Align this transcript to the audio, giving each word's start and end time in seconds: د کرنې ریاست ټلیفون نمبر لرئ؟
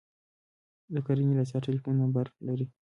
د 0.93 0.95
کرنې 1.05 1.33
ریاست 1.37 1.55
ټلیفون 1.65 1.95
نمبر 2.03 2.25
لرئ؟ 2.47 2.67